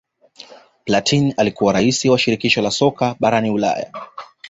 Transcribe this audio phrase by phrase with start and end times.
[0.85, 3.91] platin alikuwa rais wa shirikisho la soka barani Ulaya